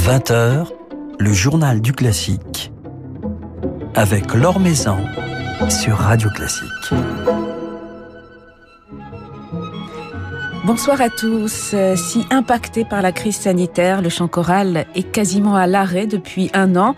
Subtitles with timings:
[0.00, 0.66] 20h,
[1.18, 2.72] le journal du classique
[3.94, 4.96] avec Laure Maison
[5.68, 6.94] sur Radio Classique.
[10.64, 11.74] Bonsoir à tous.
[11.96, 16.76] Si impacté par la crise sanitaire, le chant choral est quasiment à l'arrêt depuis un
[16.76, 16.96] an.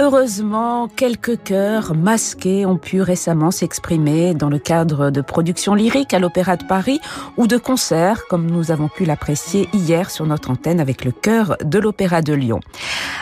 [0.00, 6.20] Heureusement, quelques chœurs masqués ont pu récemment s'exprimer dans le cadre de productions lyriques à
[6.20, 7.00] l'Opéra de Paris
[7.36, 11.56] ou de concerts, comme nous avons pu l'apprécier hier sur notre antenne avec le chœur
[11.64, 12.60] de l'Opéra de Lyon.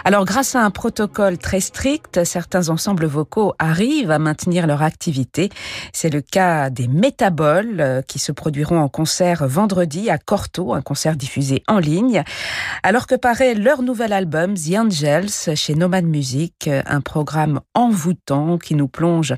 [0.04, 5.48] Alors, grâce à un protocole très strict, certains ensembles vocaux arrivent à maintenir leur activité.
[5.95, 10.82] C'est le cas des Métaboles, euh, qui se produiront en concert vendredi à Corto, un
[10.82, 12.22] concert diffusé en ligne,
[12.82, 18.74] alors que paraît leur nouvel album The Angels chez Nomad Music un programme envoûtant qui
[18.74, 19.34] nous plonge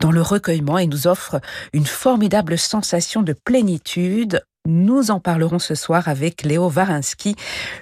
[0.00, 1.40] dans le recueillement et nous offre
[1.72, 4.42] une formidable sensation de plénitude.
[4.66, 7.36] Nous en parlerons ce soir avec Léo Varinsky,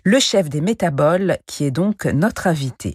[0.05, 2.95] le chef des Métaboles, qui est donc notre invité.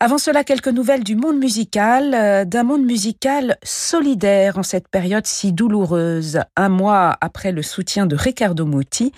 [0.00, 5.26] Avant cela, quelques nouvelles du monde musical, euh, d'un monde musical solidaire en cette période
[5.26, 6.38] si douloureuse.
[6.54, 9.10] Un mois après le soutien de Riccardo Muti,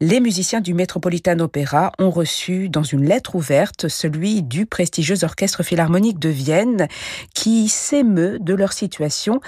[0.00, 5.62] les musiciens du Metropolitan Opera ont reçu dans une lettre ouverte celui du prestigieux orchestre
[5.62, 6.88] philharmonique de Vienne
[7.32, 9.40] qui s'émeut de leur situation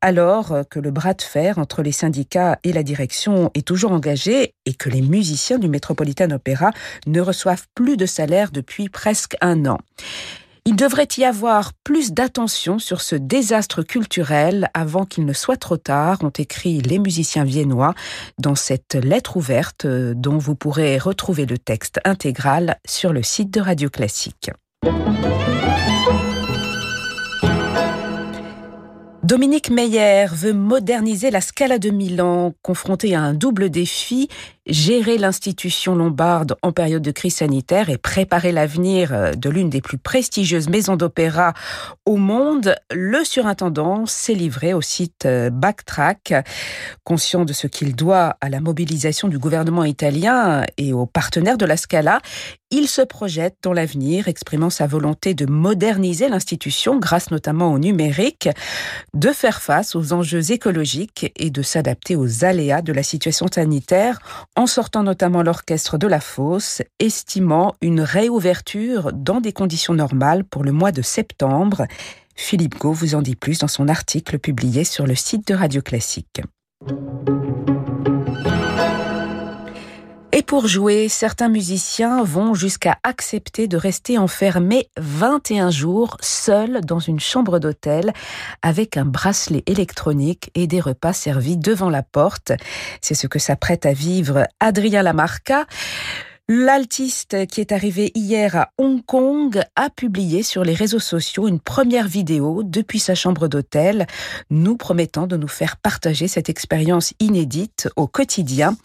[0.00, 4.54] alors que le bras de fer entre les syndicats et la direction est toujours engagé
[4.64, 6.70] et que les musiciens du Metropolitan Opera
[7.06, 9.76] ne reçoivent plus de salaire depuis presque un an.
[10.64, 15.76] Il devrait y avoir plus d'attention sur ce désastre culturel avant qu'il ne soit trop
[15.76, 17.94] tard, ont écrit les musiciens viennois
[18.38, 23.50] dans cette lettre ouverte euh, dont vous pourrez retrouver le texte intégral sur le site
[23.50, 24.50] de Radio Classique.
[29.24, 34.28] Dominique Meyer veut moderniser la Scala de Milan, confrontée à un double défi,
[34.66, 39.80] gérer l'institution lombarde en période de crise sanitaire et préparer l'avenir euh, de l'une des
[39.80, 41.52] plus prestigieuses maisons d'opéra
[42.06, 46.34] au monde, le surintendant s'est livré au site euh, Backtrack.
[47.04, 51.66] Conscient de ce qu'il doit à la mobilisation du gouvernement italien et aux partenaires de
[51.66, 52.20] la Scala,
[52.70, 58.48] il se projette dans l'avenir, exprimant sa volonté de moderniser l'institution grâce notamment au numérique,
[59.12, 64.20] de faire face aux enjeux écologiques et de s'adapter aux aléas de la situation sanitaire
[64.56, 70.64] en sortant notamment l'orchestre de la fosse, estimant une réouverture dans des conditions normales pour
[70.64, 71.86] le mois de septembre.
[72.34, 75.82] Philippe Gau vous en dit plus dans son article publié sur le site de Radio
[75.82, 76.42] Classique.
[80.34, 87.00] Et pour jouer, certains musiciens vont jusqu'à accepter de rester enfermés 21 jours seuls dans
[87.00, 88.14] une chambre d'hôtel
[88.62, 92.52] avec un bracelet électronique et des repas servis devant la porte.
[93.02, 95.66] C'est ce que s'apprête à vivre Adrien Lamarca.
[96.48, 101.60] L'altiste qui est arrivé hier à Hong Kong a publié sur les réseaux sociaux une
[101.60, 104.08] première vidéo depuis sa chambre d'hôtel,
[104.50, 108.76] nous promettant de nous faire partager cette expérience inédite au quotidien.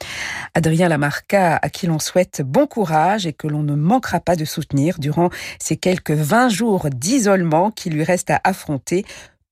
[0.53, 4.45] Adrien Lamarca, à qui l'on souhaite bon courage et que l'on ne manquera pas de
[4.45, 9.03] soutenir durant ces quelques 20 jours d'isolement qui lui restent à affronter,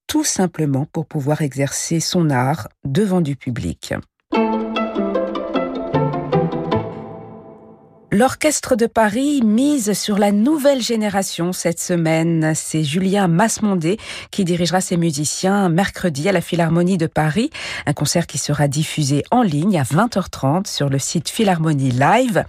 [0.05, 3.95] tout simplement pour pouvoir exercer son art devant du public.
[8.15, 12.53] L'Orchestre de Paris mise sur la nouvelle génération cette semaine.
[12.55, 13.97] C'est Julien Masmondé
[14.31, 17.49] qui dirigera ses musiciens mercredi à la Philharmonie de Paris.
[17.85, 22.45] Un concert qui sera diffusé en ligne à 20h30 sur le site Philharmonie Live.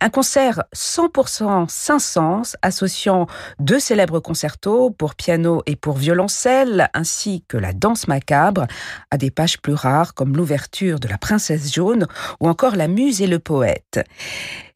[0.00, 3.26] Un concert 100% Saint-Saëns associant
[3.58, 8.66] deux célèbres concertos pour piano et pour violoncelle ainsi que la danse macabre
[9.10, 12.06] à des pages plus rares comme l'ouverture de la Princesse jaune
[12.40, 14.00] ou encore la Muse et le poète.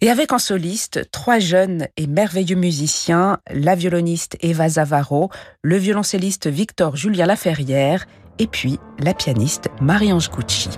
[0.04, 5.30] Et avec en soliste trois jeunes et merveilleux musiciens, la violoniste Eva Zavaro,
[5.62, 8.04] le violoncelliste Victor Julien Laferrière
[8.38, 10.68] et puis la pianiste Marie-Ange Gucci.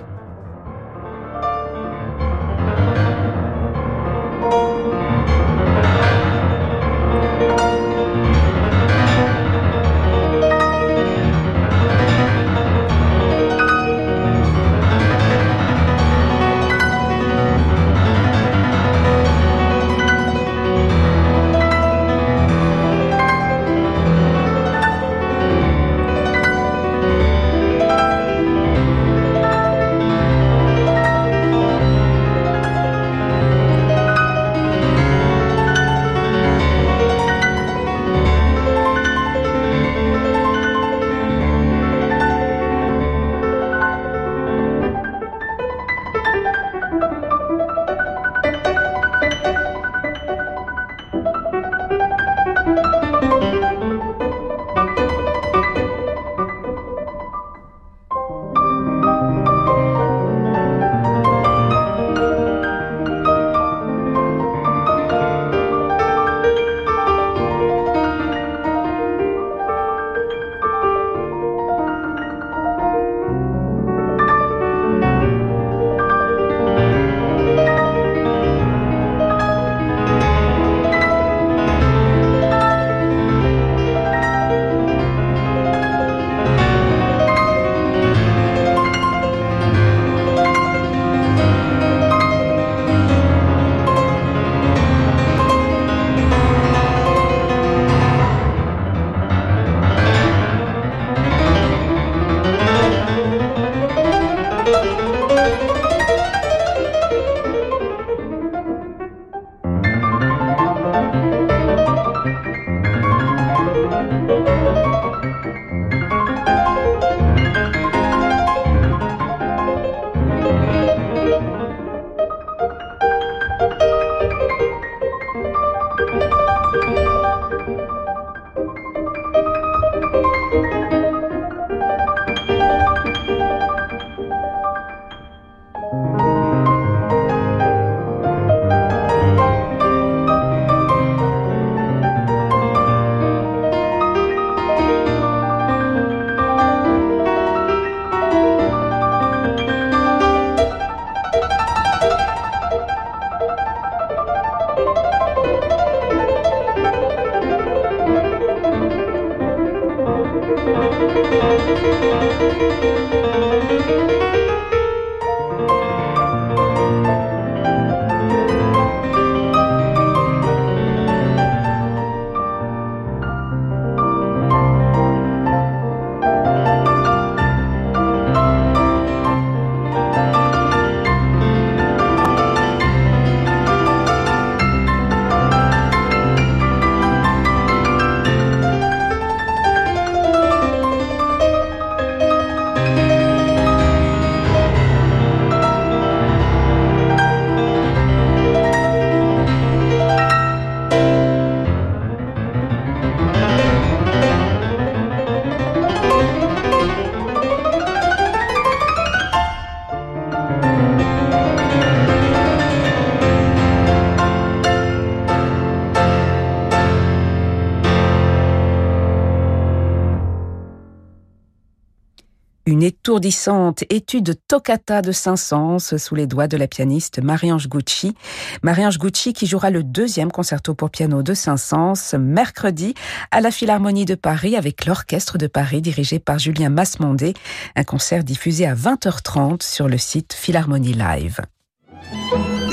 [223.89, 228.15] Étude toccata de Saint-Saëns sous les doigts de la pianiste Marie-Ange Gucci.
[228.61, 232.93] Marie-Ange Gucci qui jouera le deuxième concerto pour piano de Saint-Saëns mercredi
[233.31, 237.33] à la Philharmonie de Paris avec l'Orchestre de Paris dirigé par Julien Masmondé.
[237.75, 241.41] Un concert diffusé à 20h30 sur le site Philharmonie Live.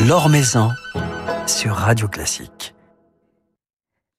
[0.06, 0.30] L'Or
[1.46, 2.73] sur Radio Classique.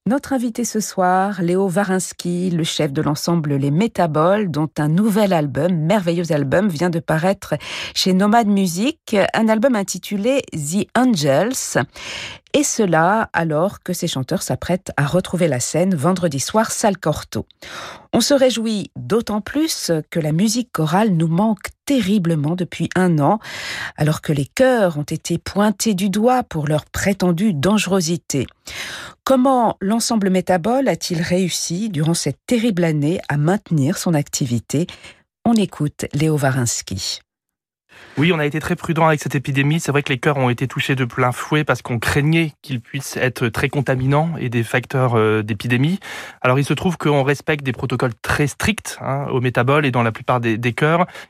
[0.08, 5.32] Notre invité ce soir, Léo Varinsky, le chef de l'ensemble Les Métaboles, dont un nouvel
[5.32, 7.54] album, merveilleux album, vient de paraître
[7.92, 11.84] chez Nomad Music, un album intitulé The Angels.
[12.52, 17.44] Et cela alors que ces chanteurs s'apprêtent à retrouver la scène vendredi soir, salle Corto.
[18.12, 23.38] On se réjouit d'autant plus que la musique chorale nous manque terriblement depuis un an,
[23.96, 28.46] alors que les chœurs ont été pointés du doigt pour leur prétendue dangerosité.
[29.24, 34.86] Comment l'ensemble Métabole a-t-il réussi, durant cette terrible année, à maintenir son activité?
[35.44, 37.20] On écoute Léo Varinsky.
[38.18, 39.78] Oui, on a été très prudent avec cette épidémie.
[39.78, 42.80] C'est vrai que les cœurs ont été touchés de plein fouet parce qu'on craignait qu'ils
[42.80, 46.00] puissent être très contaminants et des facteurs euh, d'épidémie.
[46.40, 50.02] Alors il se trouve qu'on respecte des protocoles très stricts hein, au métabole et dans
[50.02, 50.74] la plupart des, des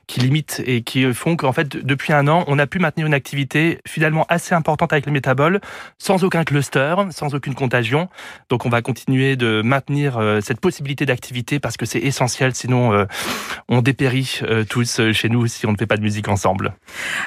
[0.07, 3.13] qui limitent et qui font qu'en fait depuis un an, on a pu maintenir une
[3.13, 5.59] activité finalement assez importante avec les métaboles
[5.97, 8.07] sans aucun cluster, sans aucune contagion.
[8.47, 12.55] Donc on va continuer de maintenir euh, cette possibilité d'activité parce que c'est essentiel.
[12.55, 13.05] Sinon, euh,
[13.67, 14.39] on dépérit
[14.69, 16.76] tous chez nous si on ne fait pas de musique ensemble.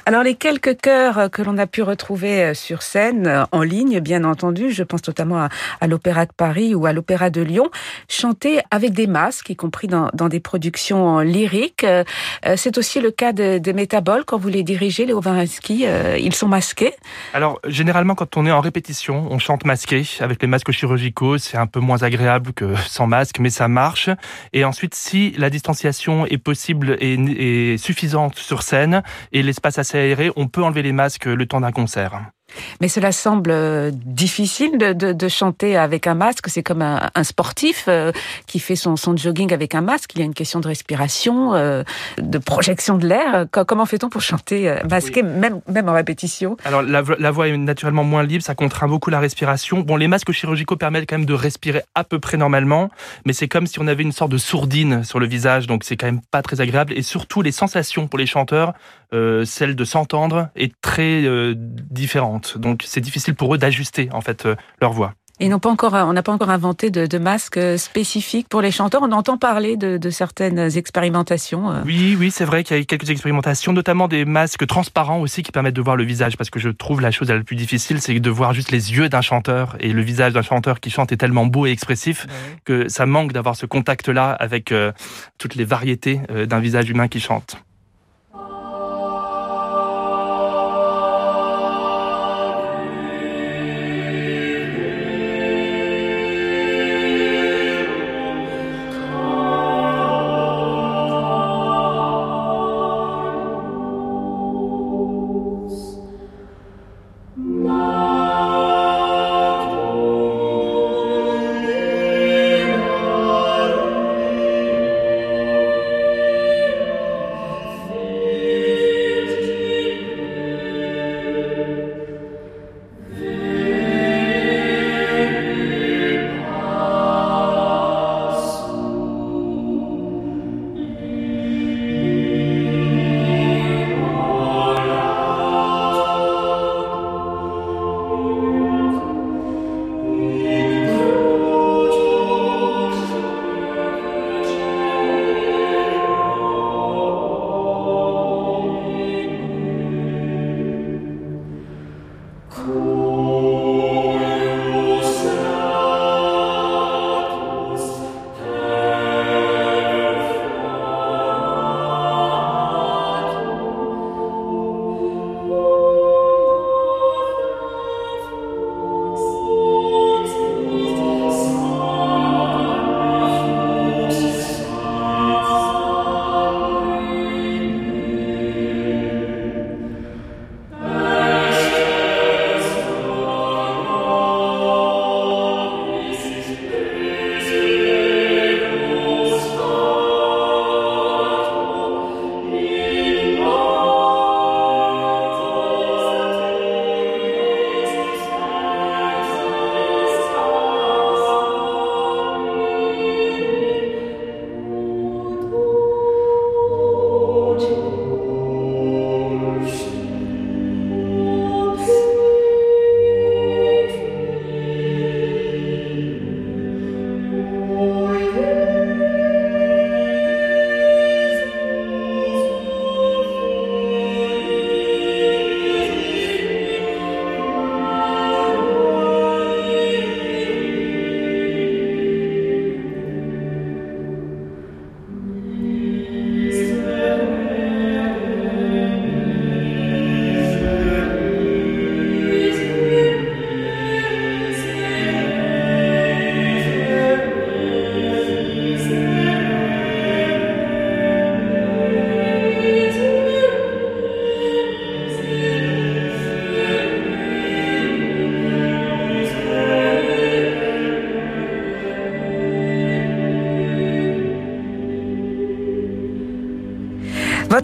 [0.07, 4.01] Alors les quelques chœurs que l'on a pu retrouver euh, sur scène, euh, en ligne
[4.01, 5.49] bien entendu, je pense notamment
[5.81, 7.71] à, l'Opéra de Paris ou à l'Opéra de Lyon,
[8.09, 11.85] chantaient avec des masques, y compris dans, des productions lyriques.
[11.85, 12.05] Euh,
[12.57, 15.87] c'est aussi le cas des de Métaboles quand vous les dirigez, les Ovarinsky,
[16.19, 16.95] ils sont masqués
[17.35, 21.57] Alors généralement quand on est en répétition, on chante masqué avec les masques chirurgicaux, c'est
[21.57, 24.11] un peu moins agréable que sans masque, mais ça marche.
[24.53, 27.15] Et ensuite, si la distanciation est possible et,
[27.73, 29.03] et suffisante sur scène,
[29.33, 32.21] et l'espace assez aéré, on peut enlever les masques le temps d'un concert.
[32.81, 36.49] Mais cela semble euh, difficile de, de, de chanter avec un masque.
[36.49, 38.13] C'est comme un, un sportif euh,
[38.47, 40.13] qui fait son, son, jogging avec un masque.
[40.15, 41.83] Il y a une question de respiration, euh,
[42.19, 43.47] de projection de l'air.
[43.67, 46.57] Comment fait-on pour chanter masqué, même, même en répétition?
[46.65, 49.81] Alors la, la, voix est naturellement moins libre, ça contraint beaucoup la respiration.
[49.81, 52.91] Bon, les masques chirurgicaux permettent quand même de respirer à peu près normalement,
[53.27, 55.97] mais c'est comme si on avait une sorte de sourdine sur le visage, donc c'est
[55.97, 56.93] quand même pas très agréable.
[56.97, 58.73] Et surtout, les sensations pour les chanteurs,
[59.13, 62.59] euh, celle de s'entendre, est très euh, différente.
[62.59, 65.15] Donc c'est difficile pour eux d'ajuster en fait euh, leur voix.
[65.43, 68.71] Et non pas encore, on n'a pas encore inventé de, de, masques spécifiques pour les
[68.71, 69.01] chanteurs.
[69.03, 71.71] On entend parler de, de certaines expérimentations.
[71.71, 71.81] Euh.
[71.87, 75.51] Oui, oui, c'est vrai qu'il y a quelques expérimentations, notamment des masques transparents aussi qui
[75.51, 76.37] permettent de voir le visage.
[76.37, 79.09] Parce que je trouve la chose la plus difficile, c'est de voir juste les yeux
[79.09, 82.27] d'un chanteur et le visage d'un chanteur qui chante est tellement beau et expressif
[82.67, 84.93] que ça manque d'avoir ce contact-là avec euh,
[85.39, 87.57] toutes les variétés euh, d'un visage humain qui chante.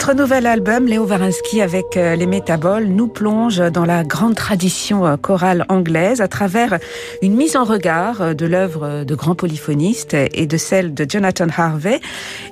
[0.07, 5.05] Votre nouvel album, Léo Varinsky avec euh, les Métaboles, nous plonge dans la grande tradition
[5.05, 6.79] euh, chorale anglaise à travers
[7.23, 11.49] une mise en regard euh, de l'œuvre de grands polyphonistes et de celle de Jonathan
[11.49, 12.01] Harvey.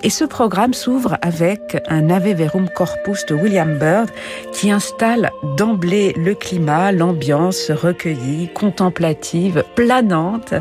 [0.06, 4.10] Et ce programme s'ouvre avec un Ave Verum Corpus de William Byrd
[4.52, 10.52] qui installe d'emblée le climat, l'ambiance recueillie, contemplative, planante.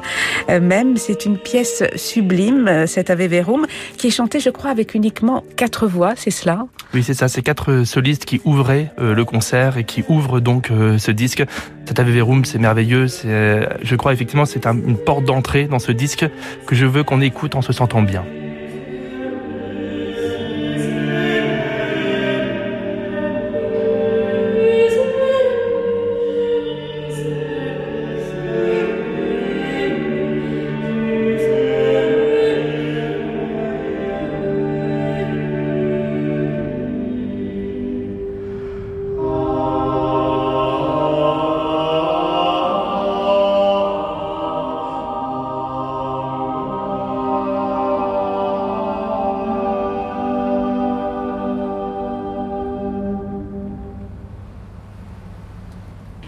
[0.47, 5.43] Même, c'est une pièce sublime, cet Ave Verum, qui est chanté, je crois, avec uniquement
[5.57, 6.65] quatre voix, c'est cela?
[6.93, 7.27] Oui, c'est ça.
[7.27, 11.43] C'est quatre solistes qui ouvraient euh, le concert et qui ouvrent donc euh, ce disque.
[11.85, 13.07] Cet Ave Verum, c'est merveilleux.
[13.25, 16.25] Euh, je crois effectivement, c'est une porte d'entrée dans ce disque
[16.65, 18.23] que je veux qu'on écoute en se sentant bien.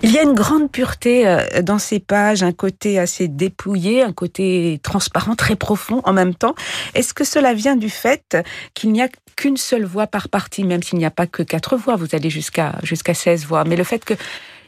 [0.06, 4.14] Il y a une grande pureté euh, dans ces pages, un côté assez dépouillé, un
[4.14, 6.54] côté transparent, très profond en même temps.
[6.94, 8.38] Est-ce que cela vient du fait
[8.76, 11.76] qu'il n'y a qu'une seule voix par partie, même s'il n'y a pas que quatre
[11.76, 14.14] voix, vous allez jusqu'à jusqu'à 16 voix, mais le fait que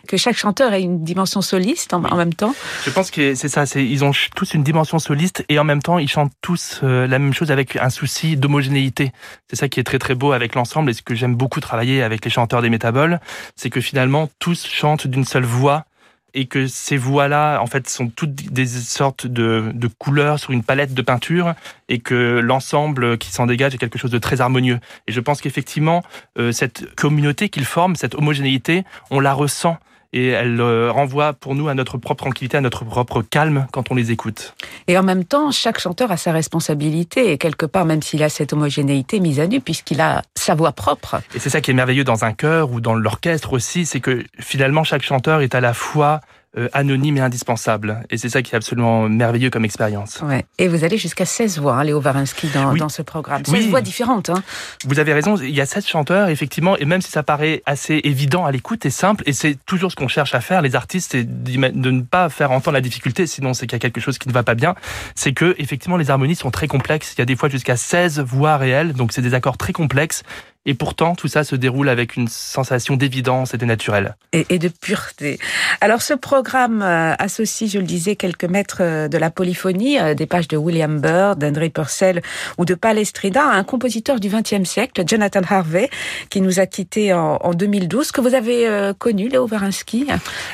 [0.07, 2.55] que chaque chanteur ait une dimension soliste en, même temps.
[2.85, 5.81] Je pense que c'est ça, c'est ils ont tous une dimension soliste et en même
[5.81, 9.11] temps ils chantent tous euh, la même chose avec un souci d'homogénéité.
[9.49, 12.01] C'est ça qui est très très beau avec l'ensemble et ce que j'aime beaucoup travailler
[12.01, 13.19] avec les chanteurs des métaboles,
[13.55, 15.85] c'est que finalement tous chantent d'une seule voix
[16.33, 20.61] et que ces voix-là, en fait, sont toutes des sortes de, de, couleurs sur une
[20.61, 21.55] palette de peinture
[21.89, 24.79] et que l'ensemble qui s'en dégage est quelque chose de très harmonieux.
[25.07, 26.03] Et je pense qu'effectivement,
[26.37, 29.77] euh, cette communauté qu'ils forment, cette homogénéité, on la ressent
[30.13, 33.91] et elle euh, renvoie pour nous à notre propre tranquillité, à notre propre calme quand
[33.91, 34.55] on les écoute.
[34.87, 38.29] Et en même temps, chaque chanteur a sa responsabilité et quelque part, même s'il a
[38.29, 41.21] cette homogénéité mise à nu, puisqu'il a sa voix propre.
[41.35, 44.23] Et c'est ça qui est merveilleux dans un chœur ou dans l'orchestre aussi, c'est que
[44.39, 46.21] finalement chaque chanteur est à la fois
[46.57, 48.03] euh, anonyme et indispensable.
[48.09, 50.21] Et c'est ça qui est absolument merveilleux comme expérience.
[50.21, 50.45] Ouais.
[50.57, 53.43] Et vous allez jusqu'à 16 voix, hein, Léo Varinsky, dans, dans ce programme.
[53.43, 54.29] 16 voix différentes.
[54.29, 54.41] Hein.
[54.85, 57.99] Vous avez raison, il y a 7 chanteurs, effectivement, et même si ça paraît assez
[58.05, 61.11] évident à l'écoute et simple, et c'est toujours ce qu'on cherche à faire, les artistes,
[61.11, 64.17] c'est de ne pas faire entendre la difficulté, sinon c'est qu'il y a quelque chose
[64.17, 64.73] qui ne va pas bien,
[65.15, 67.13] c'est que, effectivement, les harmonies sont très complexes.
[67.17, 70.23] Il y a des fois jusqu'à 16 voix réelles, donc c'est des accords très complexes.
[70.69, 74.17] Et pourtant, tout ça se déroule avec une sensation d'évidence et de naturel.
[74.33, 75.39] Et, de pureté.
[75.79, 80.13] Alors, ce programme euh, associe, je le disais, quelques maîtres euh, de la polyphonie, euh,
[80.13, 82.21] des pages de William Byrd, d'André Purcell
[82.57, 85.89] ou de Palestrina, un compositeur du XXe siècle, Jonathan Harvey,
[86.29, 90.07] qui nous a quittés en, 2012, que vous avez connu, Léo Varinsky?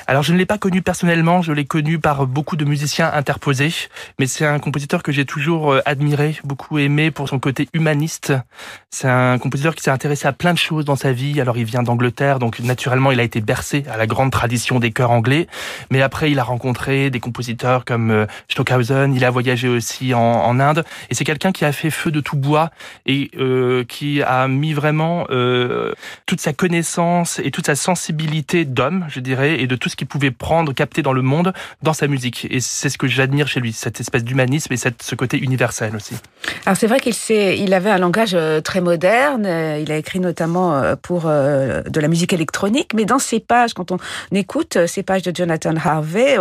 [0.06, 3.74] Alors, je ne l'ai pas connu personnellement, je l'ai connu par beaucoup de musiciens interposés,
[4.20, 8.34] mais c'est un compositeur que j'ai toujours admiré, beaucoup aimé pour son côté humaniste.
[8.92, 11.40] C'est un compositeur qui s'est intéressé à plein de choses dans sa vie.
[11.40, 14.92] Alors il vient d'Angleterre, donc naturellement il a été bercé à la grande tradition des
[14.92, 15.48] chœurs anglais.
[15.92, 19.14] Mais après il a rencontré des compositeurs comme euh, Stockhausen.
[19.16, 20.84] Il a voyagé aussi en, Inde.
[21.10, 22.70] Et c'est quelqu'un qui a fait feu de tout bois
[23.06, 25.94] et euh, qui a mis vraiment euh,
[26.26, 30.08] toute sa connaissance et toute sa sensibilité d'homme, je dirais, et de tout ce qu'il
[30.08, 32.46] pouvait prendre, capter dans le monde, dans sa musique.
[32.52, 35.96] Et c'est ce que j'admire chez lui, cette espèce d'humanisme et cette, ce côté universel
[35.96, 36.16] aussi.
[36.66, 39.46] Alors c'est vrai qu'il il avait un langage très moderne.
[39.98, 43.98] Écrit notamment euh, pour euh, de la musique électronique, mais dans ces pages, quand on
[44.32, 46.38] écoute euh, ces pages de Jonathan Harvey,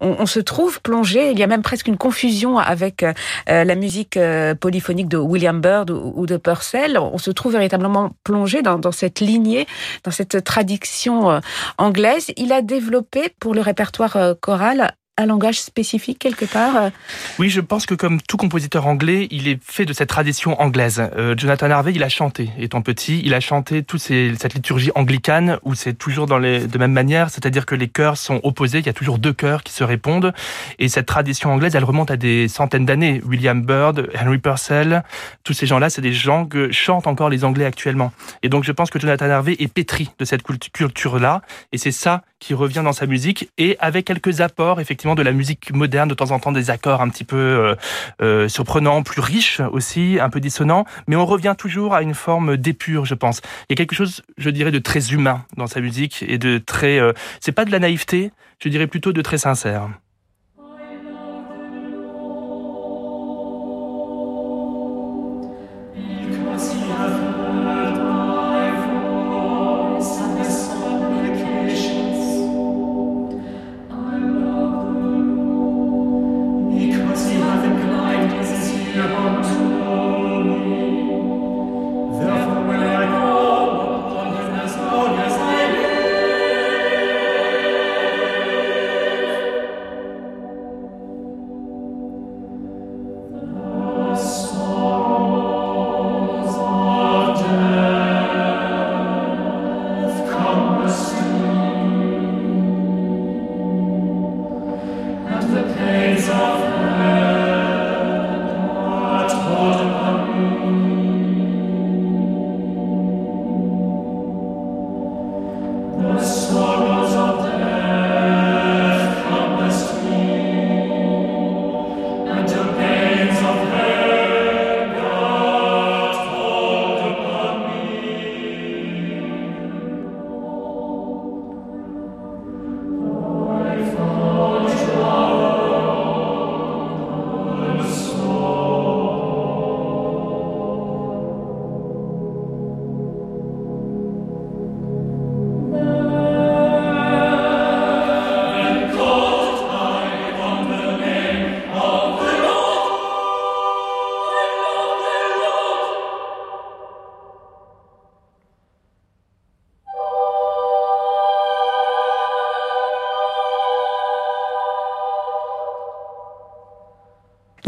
[0.00, 3.04] on, se trouve plongé, il y a même presque une confusion avec
[3.46, 4.18] la musique
[4.60, 6.98] polyphonique de William Byrd ou, de Purcell.
[6.98, 9.66] On se trouve véritablement plongé dans, dans cette lignée,
[10.04, 11.40] dans cette tradition
[11.78, 12.32] anglaise.
[12.36, 14.94] Il a développé pour le répertoire choral
[15.26, 16.90] langage spécifique quelque part euh
[17.38, 21.02] Oui, je pense que comme tout compositeur anglais, il est fait de cette tradition anglaise.
[21.16, 25.58] Euh, Jonathan Harvey, il a chanté, étant petit, il a chanté toute cette liturgie anglicane
[25.62, 28.86] où c'est toujours dans les, de même manière, c'est-à-dire que les chœurs sont opposés, il
[28.86, 30.32] y a toujours deux chœurs qui se répondent,
[30.78, 33.20] et cette tradition anglaise, elle remonte à des centaines d'années.
[33.24, 35.02] William Byrd, Henry Purcell,
[35.44, 38.12] tous ces gens-là, c'est des gens que chantent encore les Anglais actuellement.
[38.42, 42.22] Et donc je pense que Jonathan Harvey est pétri de cette culture-là, et c'est ça
[42.40, 46.14] qui revient dans sa musique, et avec quelques apports, effectivement, de la musique moderne, de
[46.14, 47.74] temps en temps des accords un petit peu euh,
[48.22, 52.56] euh, surprenants, plus riches aussi, un peu dissonants, mais on revient toujours à une forme
[52.56, 53.40] d'épure, je pense.
[53.68, 56.58] Il y a quelque chose, je dirais, de très humain dans sa musique et de
[56.58, 59.88] très, euh, c'est pas de la naïveté, je dirais plutôt de très sincère.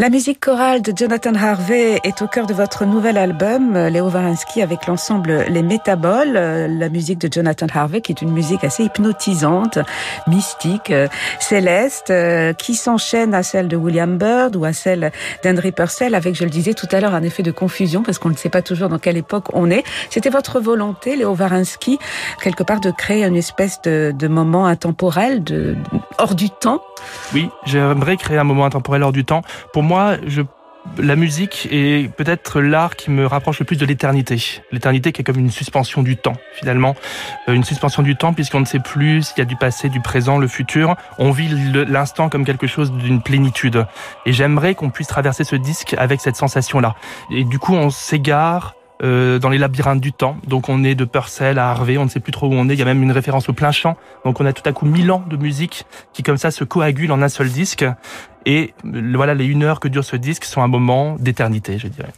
[0.02, 4.60] La musique chorale de Jonathan Harvey est au cœur de votre nouvel album, Léo Varinsky,
[4.60, 6.32] avec l'ensemble Les Métaboles.
[6.32, 9.78] La musique de Jonathan Harvey, qui est une musique assez hypnotisante,
[10.26, 11.06] mystique, euh,
[11.38, 15.12] céleste, euh, qui s'enchaîne à celle de William Byrd ou à celle
[15.44, 18.30] d'Henry Purcell, avec, je le disais tout à l'heure, un effet de confusion, parce qu'on
[18.30, 19.84] ne sait pas toujours dans quelle époque on est.
[20.10, 22.00] C'était votre volonté, Léo Varinsky,
[22.42, 25.76] quelque part de créer une espèce de, de moment intemporel, de,
[26.18, 26.82] hors du temps?
[27.34, 29.42] Oui, j'aimerais créer un moment intemporel hors du temps.
[29.72, 30.40] Pour moi, moi, je
[30.96, 34.62] la musique est peut-être l'art qui me rapproche le plus de l'éternité.
[34.72, 36.96] L'éternité qui est comme une suspension du temps, finalement.
[37.46, 40.00] Euh, une suspension du temps puisqu'on ne sait plus s'il y a du passé, du
[40.00, 40.96] présent, le futur.
[41.18, 41.48] On vit
[41.88, 43.86] l'instant comme quelque chose d'une plénitude.
[44.24, 46.94] Et j'aimerais qu'on puisse traverser ce disque avec cette sensation-là.
[47.30, 50.36] Et du coup, on s'égare euh, dans les labyrinthes du temps.
[50.46, 52.74] Donc on est de Purcell à Harvey, on ne sait plus trop où on est.
[52.74, 53.96] Il y a même une référence au plein chant.
[54.24, 57.12] Donc on a tout à coup mille ans de musique qui comme ça se coagule
[57.12, 57.84] en un seul disque.
[58.46, 62.12] Et voilà, les une heure que dure ce disque sont un moment d'éternité, je dirais.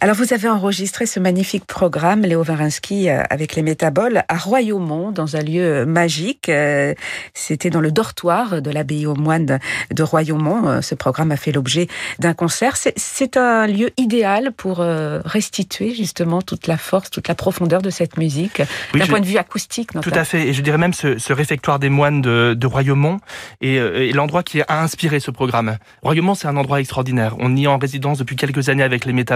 [0.00, 5.10] Alors vous avez enregistré ce magnifique programme, Léo Varinsky, euh, avec les métaboles, à Royaumont,
[5.10, 6.48] dans un lieu magique.
[6.48, 6.94] Euh,
[7.34, 9.58] c'était dans le dortoir de l'abbaye aux moines
[9.90, 10.68] de Royaumont.
[10.68, 12.76] Euh, ce programme a fait l'objet d'un concert.
[12.76, 18.16] C'est un lieu idéal pour restituer justement toute la force, toute la profondeur de cette
[18.16, 18.62] musique,
[18.94, 19.94] d'un point de vue acoustique.
[19.94, 20.14] Notamment.
[20.14, 20.48] Tout à fait.
[20.48, 23.18] Et je dirais même ce, ce réfectoire des moines de, de Royaumont
[23.60, 25.78] est, est l'endroit qui a inspiré ce programme.
[26.02, 27.34] Royaumont, c'est un endroit extraordinaire.
[27.38, 29.35] On y est en résidence depuis quelques années avec les métaboles.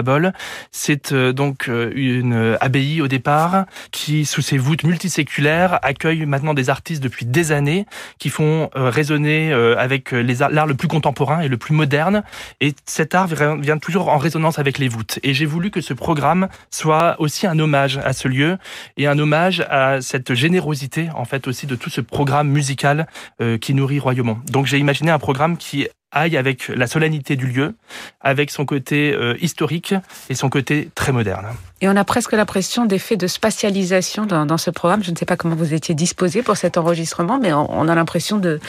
[0.71, 6.55] C'est euh, donc euh, une abbaye au départ qui, sous ses voûtes multiséculaires, accueille maintenant
[6.55, 7.87] des artistes depuis des années
[8.19, 12.23] qui font euh, résonner avec l'art le plus contemporain et le plus moderne.
[12.61, 15.19] Et cet art vient toujours en résonance avec les voûtes.
[15.23, 18.59] Et j'ai voulu que ce programme soit aussi un hommage à ce lieu
[18.97, 23.07] et un hommage à cette générosité, en fait, aussi de tout ce programme musical
[23.61, 24.39] qui nourrit Royaumont.
[24.51, 27.75] Donc j'ai imaginé un programme qui aille avec la solennité du lieu,
[28.21, 29.95] avec son côté euh, historique
[30.29, 31.47] et son côté très moderne.
[31.83, 35.03] Et on a presque l'impression d'effet de spatialisation dans, dans, ce programme.
[35.03, 38.37] Je ne sais pas comment vous étiez disposé pour cet enregistrement, mais on, a l'impression
[38.37, 38.61] de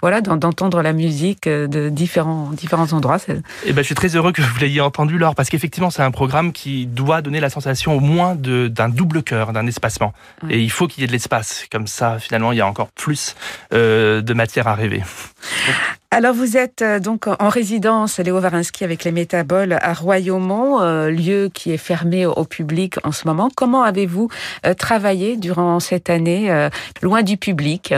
[0.00, 3.18] voilà d'entendre la musique euh, de différents différents endroits.
[3.28, 6.02] Et eh ben, je suis très heureux que vous l'ayez entendu, Laure, parce qu'effectivement, c'est
[6.02, 10.12] un programme qui doit donner la sensation au moins d'un double cœur, d'un espacement.
[10.50, 11.66] Et il faut qu'il y ait de l'espace.
[11.70, 13.36] Comme ça, finalement, il y a encore plus
[13.72, 15.02] euh, de matière à rêver.
[16.16, 21.10] Alors vous êtes euh, donc en résidence, Léo Varinsky, avec les Métaboles à Royaumont, euh,
[21.10, 23.50] lieu qui est fermé au public en ce moment.
[23.54, 24.30] Comment avez-vous
[24.64, 26.68] euh, travaillé durant cette année
[27.02, 27.92] loin du public?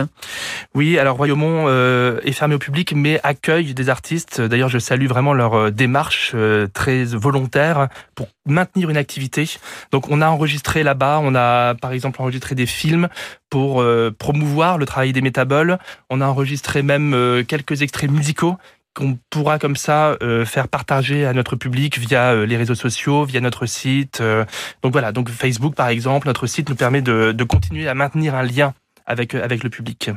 [0.75, 4.41] Oui, alors Royaumont est fermé au public mais accueille des artistes.
[4.41, 6.35] D'ailleurs, je salue vraiment leur démarche
[6.75, 9.49] très volontaire pour maintenir une activité.
[9.93, 13.09] Donc on a enregistré là-bas, on a par exemple enregistré des films
[13.51, 13.85] pour
[14.19, 15.79] promouvoir le travail des métaboles.
[16.11, 18.57] On a enregistré même quelques extraits musicaux
[18.99, 23.25] qu'on pourra comme ça euh, faire partager à notre public via euh, les réseaux sociaux,
[23.25, 24.21] via notre site.
[24.21, 24.45] Euh.
[24.83, 28.35] donc voilà, donc Facebook par exemple, notre site nous permet de, de continuer à maintenir
[28.35, 28.75] un lien
[29.07, 30.11] avec avec le public.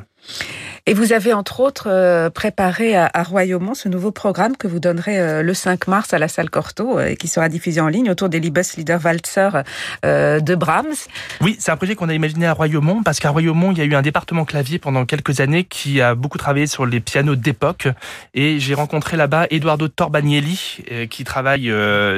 [0.87, 5.19] Et vous avez entre autres euh, préparé à, Royaumont ce nouveau programme que vous donnerez
[5.19, 8.09] euh, le 5 mars à la salle Cortot euh, et qui sera diffusé en ligne
[8.09, 9.63] autour des Lieder Walzer
[10.03, 10.95] de Brahms.
[11.41, 13.83] Oui, c'est un projet qu'on a imaginé à Royaumont parce qu'à Royaumont, il y a
[13.83, 17.87] eu un département clavier pendant quelques années qui a beaucoup travaillé sur les pianos d'époque
[18.33, 21.71] et j'ai rencontré là-bas Eduardo Torbanielli qui travaille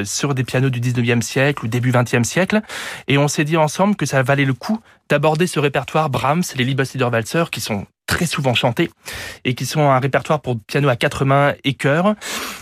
[0.06, 2.62] sur des pianos du 19e siècle ou début 20e siècle
[3.08, 6.64] et on s'est dit ensemble que ça valait le coup d'aborder ce répertoire Brahms, les
[6.64, 8.90] Lieder Walzer qui sont très souvent chantés
[9.46, 12.16] et qui sont un répertoire pour piano à quatre mains et chœur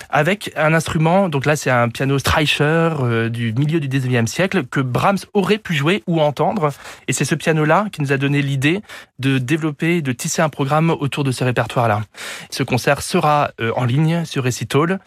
[0.09, 2.63] avec un instrument, donc là c'est un piano Streicher
[2.99, 6.71] euh, du milieu du 19e siècle que Brahms aurait pu jouer ou entendre
[7.07, 8.81] et c'est ce piano-là qui nous a donné l'idée
[9.19, 12.01] de développer, de tisser un programme autour de ce répertoire-là.
[12.49, 14.99] Ce concert sera euh, en ligne sur Recital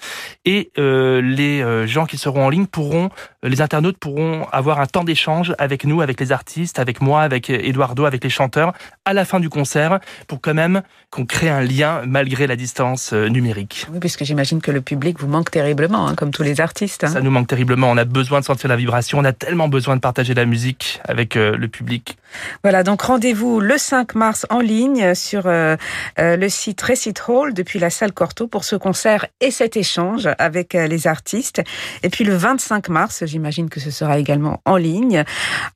[0.45, 3.11] et euh, les gens qui seront en ligne pourront
[3.45, 7.51] les internautes pourront avoir un temps d'échange avec nous, avec les artistes, avec moi, avec
[7.51, 8.73] Eduardo, avec les chanteurs,
[9.05, 13.13] à la fin du concert, pour quand même qu'on crée un lien malgré la distance
[13.13, 13.87] euh, numérique.
[13.93, 17.05] Oui, puisque j'imagine que le public vous manque terriblement, hein, comme tous les artistes.
[17.05, 17.09] Hein.
[17.09, 17.91] Ça nous manque terriblement.
[17.91, 19.19] On a besoin de sentir la vibration.
[19.19, 22.17] On a tellement besoin de partager la musique avec euh, le public.
[22.63, 25.77] Voilà, donc rendez-vous le 5 mars en ligne sur euh,
[26.19, 30.73] le site Recit Hall depuis la salle Corto pour ce concert et cet échange avec
[30.73, 31.63] les artistes.
[32.03, 35.25] Et puis le 25 mars, j'imagine que ce sera également en ligne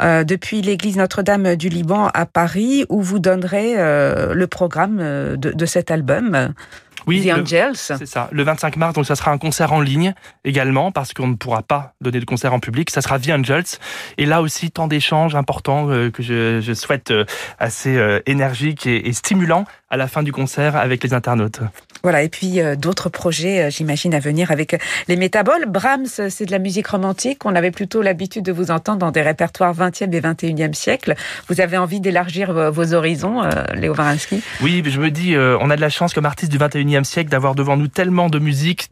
[0.00, 6.54] depuis l'église Notre-Dame du Liban à Paris où vous donnerez le programme de, cet album.
[7.08, 7.76] Oui, The Angels.
[7.76, 11.26] C'est ça, le 25 mars, donc ça sera un concert en ligne également, parce qu'on
[11.26, 12.90] ne pourra pas donner de concert en public.
[12.90, 13.78] Ça sera The Angels.
[14.18, 17.24] Et là aussi, tant d'échanges importants euh, que je, souhaite euh,
[17.58, 21.60] assez euh, énergiques et, et stimulants à la fin du concert avec les internautes.
[22.02, 25.66] Voilà, et puis euh, d'autres projets, euh, j'imagine, à venir avec euh, les métaboles.
[25.66, 27.44] Brahms, c'est de la musique romantique.
[27.44, 31.14] On avait plutôt l'habitude de vous entendre dans des répertoires 20e et 21e siècle.
[31.48, 33.42] Vous avez envie d'élargir vos horizons,
[33.74, 36.97] Léo Varinsky Oui, je me dis, on a de la chance comme artiste du 21e
[37.04, 38.90] siècle d'avoir devant nous tellement de musique,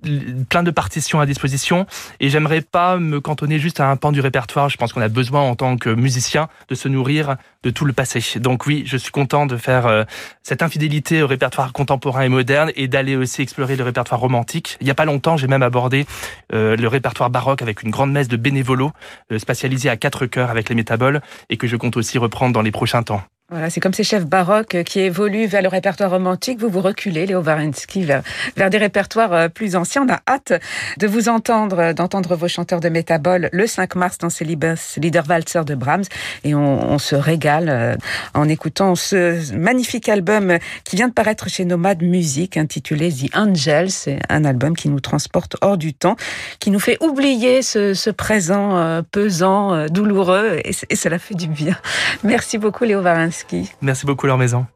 [0.49, 1.87] plein de partitions à disposition.
[2.21, 4.69] Et j'aimerais pas me cantonner juste à un pan du répertoire.
[4.69, 7.93] Je pense qu'on a besoin, en tant que musicien, de se nourrir de tout le
[7.93, 8.21] passé.
[8.41, 10.07] Donc oui, je suis content de faire
[10.43, 14.77] cette infidélité au répertoire contemporain et moderne et d'aller aussi explorer le répertoire romantique.
[14.81, 16.07] Il y a pas longtemps, j'ai même abordé
[16.53, 18.93] euh, le répertoire baroque avec une grande messe de bénévolos
[19.33, 22.63] euh, spatialisée à quatre chœurs avec les métaboles et que je compte aussi reprendre dans
[22.63, 23.23] les prochains temps.
[23.49, 26.59] Voilà, c'est comme ces chefs baroques qui évoluent vers le répertoire romantique.
[26.59, 28.25] Vous vous reculez, Léo Varensky, vers,
[28.57, 30.05] des répertoires euh, plus anciens.
[30.05, 30.61] On a hâte
[30.99, 35.77] de vous entendre, d'entendre vos chanteurs de métabole le 5 mars dans ces Liederwalzer de
[35.77, 36.03] Brahms.
[36.43, 37.95] Et on, se régale euh,
[38.35, 43.91] en écoutant ce magnifique album qui vient de paraître chez Nomad Music, intitulé The Angels.
[43.91, 46.17] C'est un album qui nous transporte hors du temps,
[46.59, 51.77] qui nous fait oublier ce, présent euh, pesant, douloureux, et, et cela fait du bien.
[52.25, 53.36] Merci beaucoup, Léo Varensky.
[53.81, 54.67] Merci beaucoup, leur maison.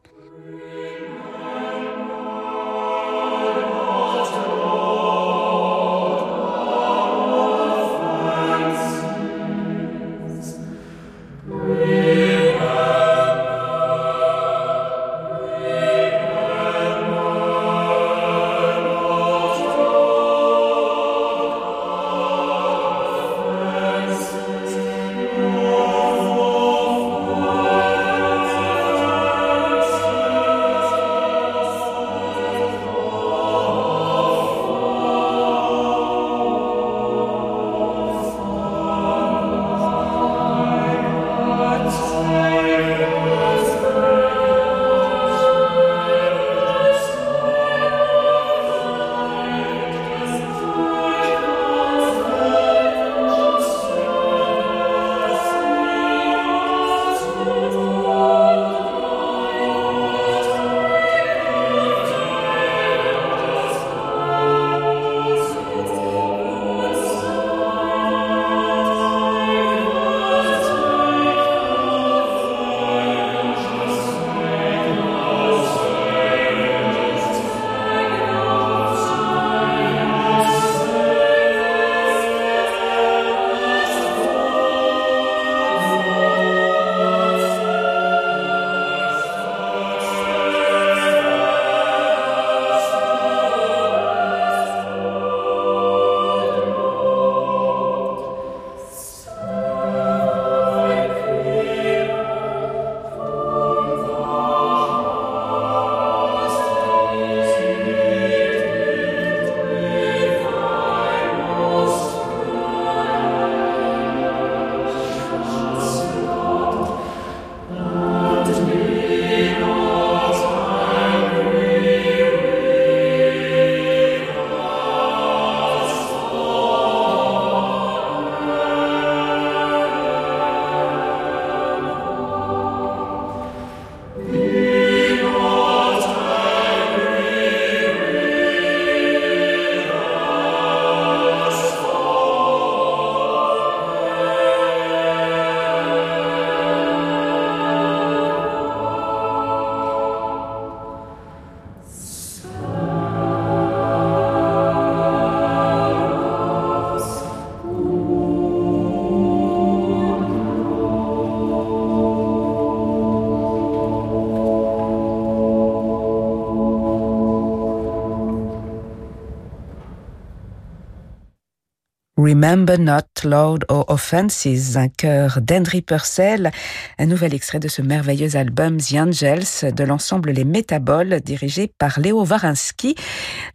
[172.30, 176.52] Remember Not Loud or Offenses, un chœur d'Henry Purcell,
[176.96, 181.98] un nouvel extrait de ce merveilleux album The Angels de l'ensemble Les Métaboles dirigé par
[181.98, 182.94] Léo Varinsky,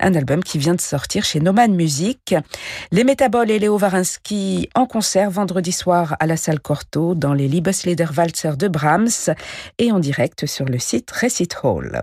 [0.01, 2.35] un album qui vient de sortir chez Noman Music.
[2.91, 7.47] Les Métaboles et Léo Varinsky en concert vendredi soir à la salle Corto dans les
[7.47, 9.33] Liebesliederwalzer de Brahms
[9.77, 12.01] et en direct sur le site Recit Hall.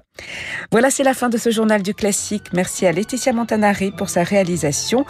[0.70, 2.54] Voilà, c'est la fin de ce journal du classique.
[2.54, 5.04] Merci à Laetitia Montanari pour sa réalisation.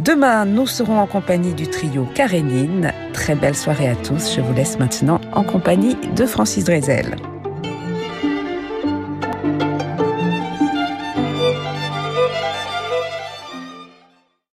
[0.00, 2.92] Demain, nous serons en compagnie du trio Karénine.
[3.12, 4.34] Très belle soirée à tous.
[4.34, 7.14] Je vous laisse maintenant en compagnie de Francis Drezel.